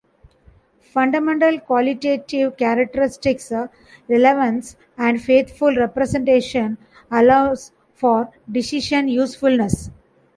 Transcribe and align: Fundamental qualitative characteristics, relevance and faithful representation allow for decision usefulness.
Fundamental 0.91 1.59
qualitative 1.61 2.57
characteristics, 2.57 3.51
relevance 4.07 4.75
and 4.97 5.21
faithful 5.21 5.75
representation 5.75 6.79
allow 7.11 7.53
for 7.93 8.31
decision 8.51 9.07
usefulness. 9.07 9.91